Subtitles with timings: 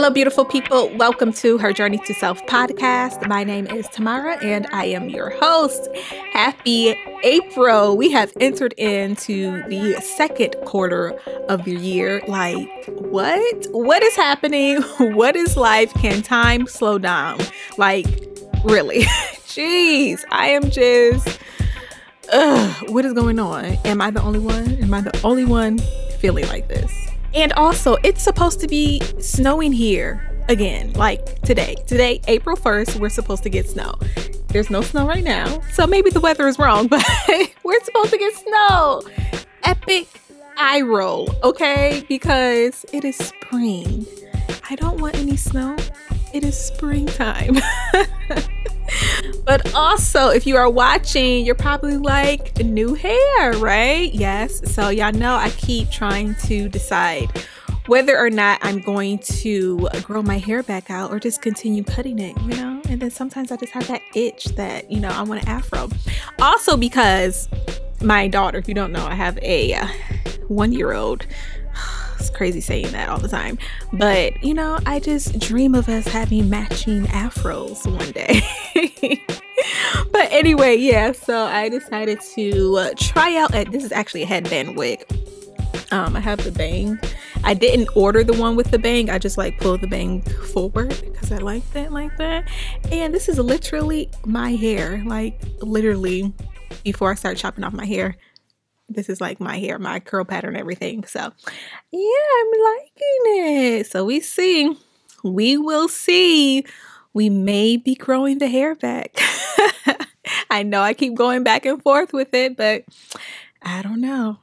[0.00, 0.88] Hello, beautiful people.
[0.96, 3.28] Welcome to Her Journey to Self podcast.
[3.28, 5.94] My name is Tamara and I am your host.
[6.32, 7.98] Happy April.
[7.98, 11.10] We have entered into the second quarter
[11.50, 12.22] of the year.
[12.26, 13.66] Like, what?
[13.72, 14.80] What is happening?
[15.00, 15.92] What is life?
[15.92, 17.38] Can time slow down?
[17.76, 18.06] Like,
[18.64, 19.00] really?
[19.52, 21.38] Jeez, I am just.
[22.32, 23.66] Ugh, what is going on?
[23.84, 24.82] Am I the only one?
[24.82, 25.76] Am I the only one
[26.20, 27.09] feeling like this?
[27.34, 31.76] And also, it's supposed to be snowing here again, like today.
[31.86, 33.94] Today, April 1st, we're supposed to get snow.
[34.48, 37.04] There's no snow right now, so maybe the weather is wrong, but
[37.62, 39.02] we're supposed to get snow.
[39.62, 40.08] Epic
[40.56, 42.04] eye roll, okay?
[42.08, 44.06] Because it is spring.
[44.68, 45.76] I don't want any snow.
[46.34, 47.56] It is springtime.
[49.50, 54.14] but also, if you are watching, you're probably like, new hair, right?
[54.14, 54.60] Yes.
[54.72, 57.32] So, y'all know I keep trying to decide
[57.86, 62.20] whether or not I'm going to grow my hair back out or just continue cutting
[62.20, 62.80] it, you know?
[62.88, 65.88] And then sometimes I just have that itch that, you know, I want an afro.
[66.40, 67.48] Also, because
[68.00, 69.88] my daughter, if you don't know, I have a uh,
[70.46, 71.26] one year old
[72.34, 73.58] crazy saying that all the time.
[73.92, 78.42] But, you know, I just dream of us having matching afros one day.
[80.12, 84.76] but anyway, yeah, so I decided to uh, try out this is actually a headband
[84.76, 85.04] wig.
[85.92, 87.00] Um, I have the bang.
[87.42, 89.10] I didn't order the one with the bang.
[89.10, 92.48] I just like pull the bang forward because I like that like that.
[92.92, 95.02] And this is literally my hair.
[95.04, 96.32] Like literally
[96.84, 98.16] before I start chopping off my hair
[98.90, 101.04] this is like my hair, my curl pattern, everything.
[101.04, 103.86] So, yeah, I'm liking it.
[103.86, 104.76] So, we see,
[105.24, 106.64] we will see.
[107.12, 109.16] We may be growing the hair back.
[110.50, 112.84] I know I keep going back and forth with it, but
[113.62, 114.38] I don't know.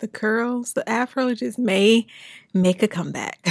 [0.00, 2.06] The curls, the afro just may
[2.52, 3.46] make a comeback.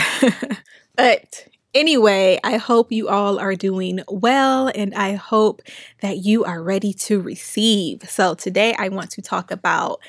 [0.95, 5.61] but Anyway, I hope you all are doing well and I hope
[5.99, 8.09] that you are ready to receive.
[8.09, 9.99] So, today I want to talk about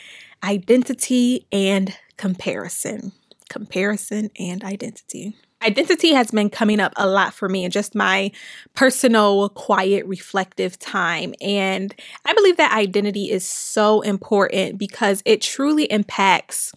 [0.44, 3.10] identity and comparison.
[3.50, 5.34] Comparison and identity.
[5.60, 8.31] Identity has been coming up a lot for me in just my
[8.77, 11.34] personal, quiet, reflective time.
[11.41, 11.93] And
[12.25, 16.72] I believe that identity is so important because it truly impacts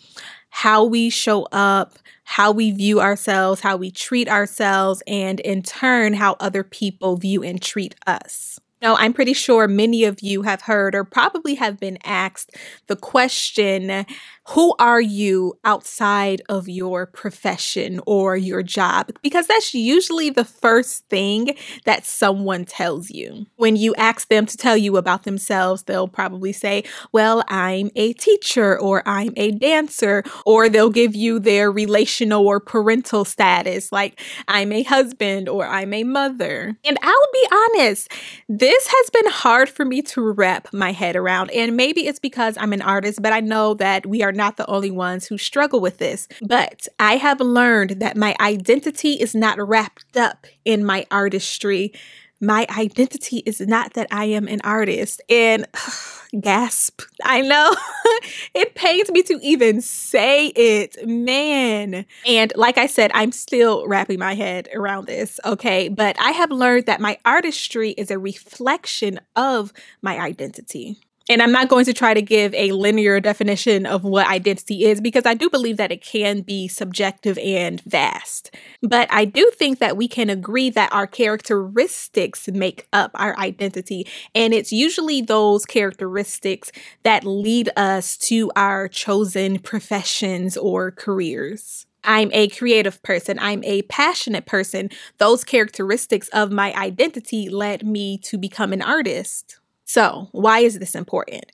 [0.50, 6.14] how we show up, how we view ourselves, how we treat ourselves, and in turn,
[6.14, 8.60] how other people view and treat us.
[8.82, 12.56] Now, I'm pretty sure many of you have heard or probably have been asked
[12.88, 14.06] the question
[14.50, 19.12] who are you outside of your profession or your job?
[19.22, 23.46] Because that's usually the first thing that someone tells you.
[23.58, 28.14] When you ask them to tell you about themselves, they'll probably say, Well, I'm a
[28.14, 34.20] teacher or I'm a dancer, or they'll give you their relational or parental status, like
[34.48, 36.76] I'm a husband or I'm a mother.
[36.84, 38.12] And I'll be honest,
[38.48, 41.52] this has been hard for me to wrap my head around.
[41.52, 44.68] And maybe it's because I'm an artist, but I know that we are not the
[44.68, 46.28] only ones who struggle with this.
[46.42, 51.94] But I have learned that my identity is not wrapped up in my artistry.
[52.42, 55.22] My identity is not that I am an artist.
[55.30, 55.66] And
[56.42, 57.76] gasp, I know
[58.54, 62.06] it pains me to even say it, man.
[62.26, 65.90] And like I said, I'm still wrapping my head around this, okay?
[65.90, 70.98] But I have learned that my artistry is a reflection of my identity.
[71.30, 75.00] And I'm not going to try to give a linear definition of what identity is
[75.00, 78.50] because I do believe that it can be subjective and vast.
[78.82, 84.08] But I do think that we can agree that our characteristics make up our identity.
[84.34, 86.72] And it's usually those characteristics
[87.04, 91.86] that lead us to our chosen professions or careers.
[92.04, 93.38] I'm a creative person.
[93.38, 94.90] I'm a passionate person.
[95.20, 99.59] Those characteristics of my identity led me to become an artist.
[99.90, 101.46] So, why is this important?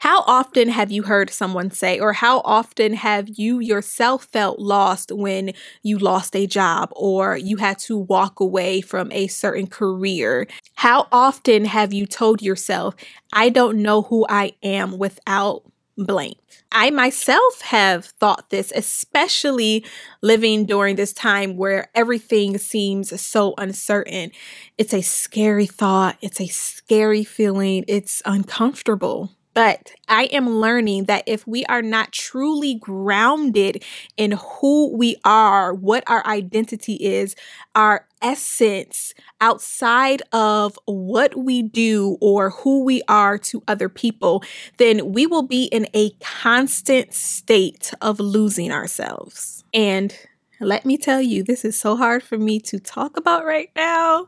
[0.00, 5.12] How often have you heard someone say, or how often have you yourself felt lost
[5.12, 5.52] when
[5.84, 10.48] you lost a job or you had to walk away from a certain career?
[10.74, 12.96] How often have you told yourself,
[13.32, 15.62] I don't know who I am without
[15.96, 16.36] blank.
[16.72, 19.84] I myself have thought this, especially
[20.22, 24.32] living during this time where everything seems so uncertain.
[24.76, 29.30] It's a scary thought, it's a scary feeling, it's uncomfortable.
[29.54, 33.82] But I am learning that if we are not truly grounded
[34.16, 37.36] in who we are, what our identity is,
[37.74, 44.42] our essence outside of what we do or who we are to other people,
[44.78, 49.64] then we will be in a constant state of losing ourselves.
[49.72, 50.16] And
[50.60, 54.26] let me tell you, this is so hard for me to talk about right now.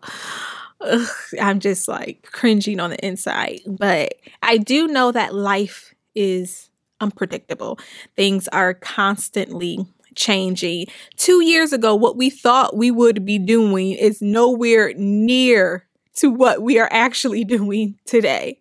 [0.81, 1.09] Ugh,
[1.41, 3.61] I'm just like cringing on the inside.
[3.67, 6.71] But I do know that life is
[7.01, 7.79] unpredictable.
[8.17, 10.87] Things are constantly changing.
[11.17, 15.87] Two years ago, what we thought we would be doing is nowhere near
[16.17, 18.61] to what we are actually doing today.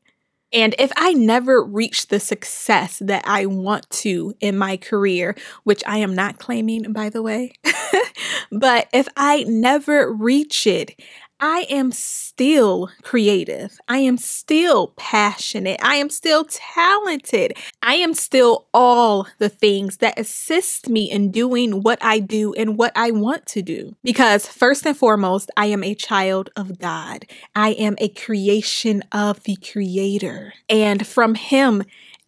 [0.53, 5.83] And if I never reach the success that I want to in my career, which
[5.85, 7.53] I am not claiming, by the way,
[8.51, 10.97] but if I never reach it,
[11.39, 13.77] I am still creative.
[13.89, 15.79] I am still passionate.
[15.83, 17.57] I am still talented.
[17.83, 22.77] I am still all the things that assist me in doing what I do and
[22.77, 23.95] what I want to do.
[24.03, 27.25] Because, first and foremost, I am a child of God.
[27.53, 30.53] I am a creation of the Creator.
[30.69, 31.83] And from Him,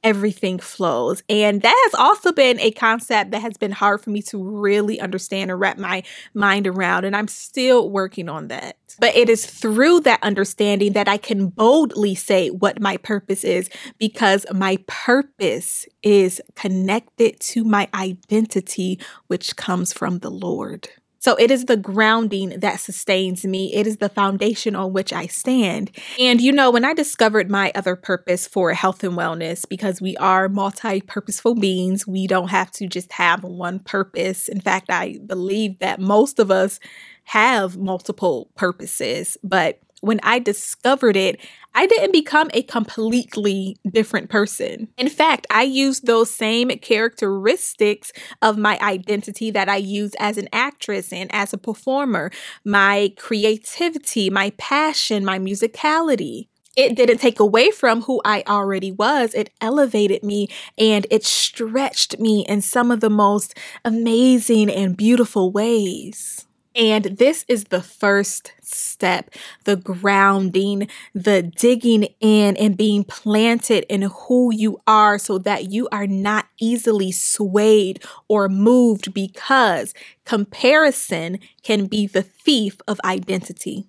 [0.07, 1.21] everything flows.
[1.27, 5.01] And that has also been a concept that has been hard for me to really
[5.01, 6.01] understand and wrap my
[6.33, 7.03] mind around.
[7.03, 8.77] And I'm still working on that.
[8.99, 13.69] But it is through that understanding that I can boldly say what my purpose is
[13.97, 20.87] because my purpose is connected to my identity, which comes from the Lord.
[21.19, 23.73] So it is the grounding that sustains me.
[23.73, 25.91] It is the foundation on which I stand.
[26.19, 30.15] And you know, when I discovered my other purpose for health and wellness, because we
[30.17, 34.47] are multi purposeful beings, we don't have to just have one purpose.
[34.47, 36.79] In fact, I believe that most of us
[37.25, 41.39] have multiple purposes, but when I discovered it,
[41.73, 44.87] I didn't become a completely different person.
[44.97, 48.11] In fact, I used those same characteristics
[48.41, 52.31] of my identity that I use as an actress and as a performer
[52.65, 56.47] my creativity, my passion, my musicality
[56.77, 59.33] it didn't take away from who I already was.
[59.33, 60.47] It elevated me
[60.77, 66.46] and it stretched me in some of the most amazing and beautiful ways.
[66.77, 69.31] And this is the first step
[69.63, 75.89] the grounding, the digging in, and being planted in who you are so that you
[75.91, 83.87] are not easily swayed or moved because comparison can be the thief of identity.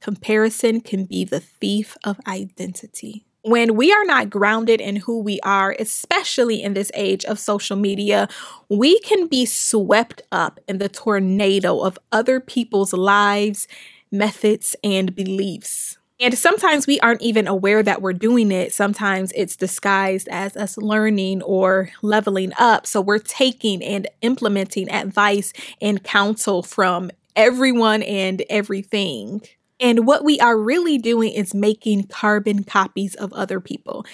[0.00, 5.40] Comparison can be the thief of identity when we are not grounded in who we
[5.40, 8.28] are, especially in this age of social media,
[8.68, 13.68] we can be swept up in the tornado of other people's lives,
[14.10, 15.98] methods, and beliefs.
[16.20, 18.72] And sometimes we aren't even aware that we're doing it.
[18.72, 22.88] Sometimes it's disguised as us learning or leveling up.
[22.88, 29.42] So we're taking and implementing advice and counsel from everyone and everything.
[29.80, 34.04] And what we are really doing is making carbon copies of other people.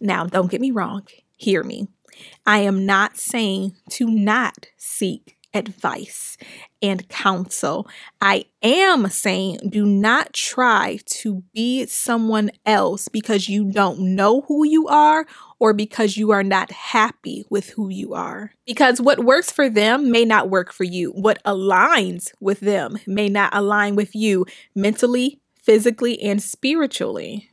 [0.00, 1.88] Now, don't get me wrong, hear me.
[2.44, 6.36] I am not saying to not seek advice
[6.80, 7.86] and counsel.
[8.20, 14.64] I am saying do not try to be someone else because you don't know who
[14.66, 15.26] you are
[15.58, 18.52] or because you are not happy with who you are.
[18.66, 21.10] Because what works for them may not work for you.
[21.10, 27.48] What aligns with them may not align with you mentally, physically, and spiritually.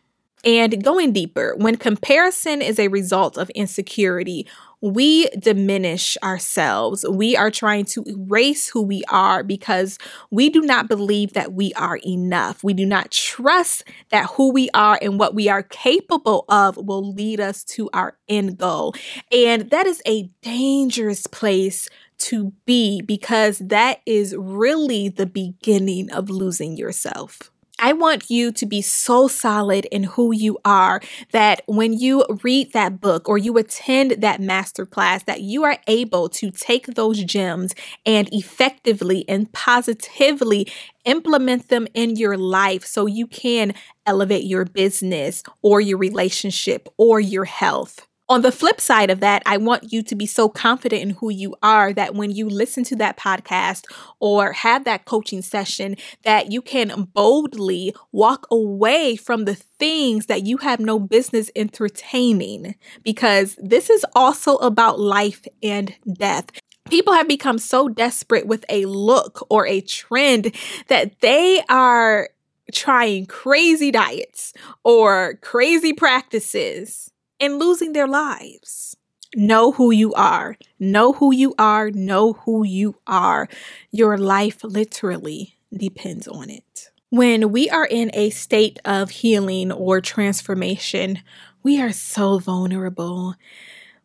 [0.46, 4.48] And going deeper, when comparison is a result of insecurity,
[4.82, 7.06] we diminish ourselves.
[7.08, 9.98] We are trying to erase who we are because
[10.32, 12.64] we do not believe that we are enough.
[12.64, 17.14] We do not trust that who we are and what we are capable of will
[17.14, 18.96] lead us to our end goal.
[19.32, 21.90] And that is a dangerous place
[22.20, 27.52] to be because that is really the beginning of losing yourself.
[27.82, 32.74] I want you to be so solid in who you are that when you read
[32.74, 37.74] that book or you attend that masterclass, that you are able to take those gems
[38.06, 40.68] and effectively and positively
[41.06, 43.74] implement them in your life so you can
[44.06, 48.09] elevate your business or your relationship or your health.
[48.30, 51.32] On the flip side of that, I want you to be so confident in who
[51.32, 53.86] you are that when you listen to that podcast
[54.20, 60.46] or have that coaching session, that you can boldly walk away from the things that
[60.46, 66.52] you have no business entertaining because this is also about life and death.
[66.88, 70.56] People have become so desperate with a look or a trend
[70.88, 72.30] that they are
[72.72, 78.96] trying crazy diets or crazy practices and losing their lives.
[79.36, 80.58] Know who you are.
[80.80, 81.92] Know who you are.
[81.92, 83.48] Know who you are.
[83.92, 86.90] Your life literally depends on it.
[87.12, 91.20] When we are in a state of healing or transformation,
[91.64, 93.36] we are so vulnerable.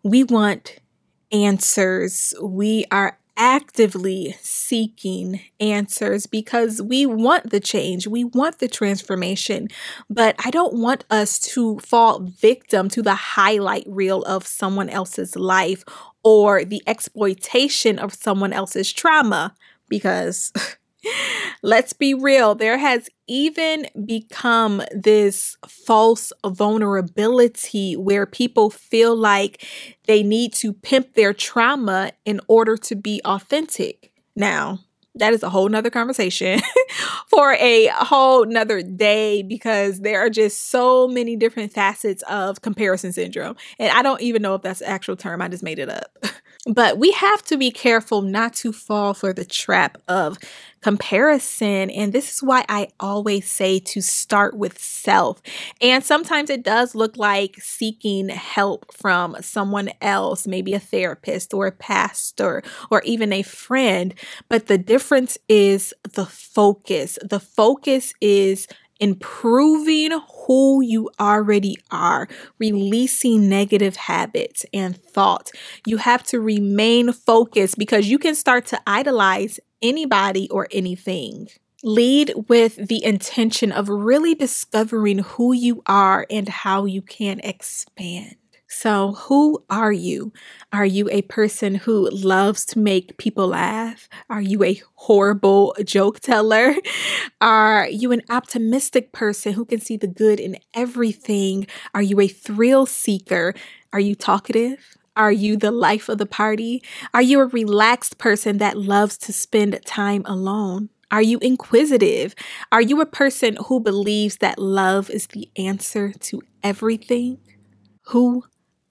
[0.03, 0.79] We want
[1.33, 2.35] answers.
[2.43, 9.69] We are actively seeking answers because we want the change, we want the transformation,
[10.09, 15.37] but I don't want us to fall victim to the highlight reel of someone else's
[15.37, 15.85] life
[16.23, 19.55] or the exploitation of someone else's trauma
[19.89, 20.53] because
[21.63, 29.67] let's be real, there has even become this false vulnerability where people feel like
[30.07, 34.13] they need to pimp their trauma in order to be authentic.
[34.37, 34.81] Now,
[35.17, 36.61] that is a whole nother conversation
[37.29, 43.13] for a whole nother day because there are just so many different facets of comparison
[43.13, 43.57] syndrome.
[43.79, 46.19] And I don't even know if that's the actual term, I just made it up.
[46.67, 50.39] But we have to be careful not to fall for the trap of
[50.81, 51.91] comparison.
[51.91, 55.43] And this is why I always say to start with self.
[55.81, 61.67] And sometimes it does look like seeking help from someone else, maybe a therapist or
[61.67, 64.15] a pastor or even a friend.
[64.49, 67.19] But the difference is the focus.
[67.23, 68.69] The focus is
[69.05, 72.27] improving who you already are,
[72.59, 75.53] releasing negative habits and thoughts.
[75.87, 81.49] You have to remain focused because you can start to idolize anybody or anything.
[81.83, 88.37] Lead with the intention of really discovering who you are and how you can expand.
[88.77, 90.33] So, who are you?
[90.73, 94.09] Are you a person who loves to make people laugh?
[94.29, 96.75] Are you a horrible joke teller?
[97.41, 101.69] Are you an optimistic person who can see the good in everything?
[101.95, 103.55] Are you a thrill seeker?
[103.93, 104.99] Are you talkative?
[105.17, 106.83] Are you the life of the party?
[107.15, 110.91] Are you a relaxed person that loves to spend time alone?
[111.13, 112.35] Are you inquisitive?
[112.73, 117.39] Are you a person who believes that love is the answer to everything?
[118.09, 118.45] Who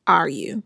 [0.07, 0.63] are you?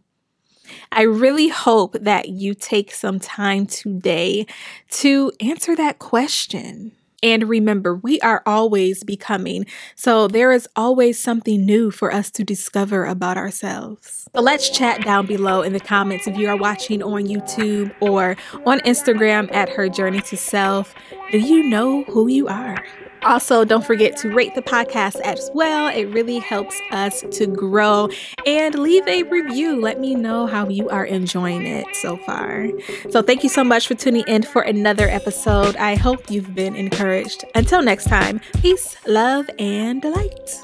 [0.92, 4.46] I really hope that you take some time today
[4.92, 6.92] to answer that question.
[7.24, 9.66] And remember, we are always becoming,
[9.96, 14.28] so there is always something new for us to discover about ourselves.
[14.36, 18.38] So let's chat down below in the comments if you are watching on YouTube or
[18.68, 20.94] on Instagram at Her Journey to Self.
[21.32, 22.84] Do you know who you are?
[23.24, 25.88] Also, don't forget to rate the podcast as well.
[25.88, 28.10] It really helps us to grow
[28.46, 29.80] and leave a review.
[29.80, 32.68] Let me know how you are enjoying it so far.
[33.10, 35.76] So, thank you so much for tuning in for another episode.
[35.76, 37.46] I hope you've been encouraged.
[37.56, 40.62] Until next time, peace, love, and delight.